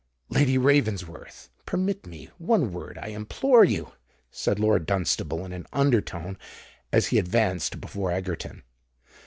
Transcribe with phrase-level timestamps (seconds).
[0.29, 3.91] "Lady Ravensworth, permit me—one word, I implore you!"
[4.31, 6.39] said Lord Dunstable, in an under tone,
[6.91, 8.63] as he advanced before Egerton.